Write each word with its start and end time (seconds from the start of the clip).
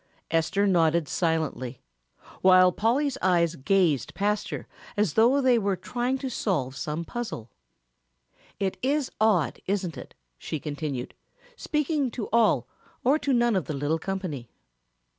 Esther 0.31 0.65
nodded 0.65 1.07
silently, 1.07 1.79
while 2.41 2.71
Polly's 2.71 3.19
eyes 3.21 3.53
gazed 3.55 4.15
past 4.15 4.49
her 4.49 4.65
as 4.97 5.13
though 5.13 5.39
they 5.41 5.59
were 5.59 5.75
trying 5.75 6.17
to 6.17 6.27
solve 6.27 6.75
some 6.75 7.05
puzzle. 7.05 7.51
"It 8.59 8.77
is 8.81 9.11
odd, 9.21 9.59
isn't 9.67 9.99
it," 9.99 10.15
she 10.39 10.59
continued, 10.59 11.13
speaking 11.55 12.09
to 12.17 12.29
all 12.33 12.67
or 13.03 13.19
to 13.19 13.31
none 13.31 13.55
of 13.55 13.65
the 13.65 13.75
little 13.75 13.99
company. 13.99 14.49